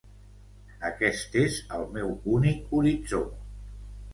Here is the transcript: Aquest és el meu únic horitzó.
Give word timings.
Aquest 0.89 1.37
és 1.41 1.59
el 1.77 1.85
meu 1.99 2.09
únic 2.39 2.75
horitzó. 2.79 3.21